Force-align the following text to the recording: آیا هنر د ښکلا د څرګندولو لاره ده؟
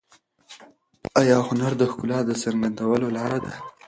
آیا 1.19 1.37
هنر 1.47 1.71
د 1.77 1.83
ښکلا 1.91 2.19
د 2.25 2.31
څرګندولو 2.43 3.07
لاره 3.17 3.39
ده؟ 3.45 3.53